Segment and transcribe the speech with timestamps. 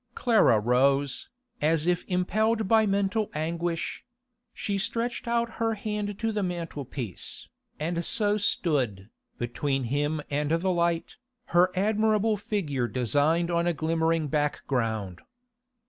[0.15, 1.29] Clara rose,
[1.61, 4.03] as if impelled by mental anguish;
[4.51, 10.49] she stretched out her hand to the mantel piece, and so stood, between him and
[10.49, 11.17] the light,
[11.53, 15.21] her admirable figure designed on a glimmering background.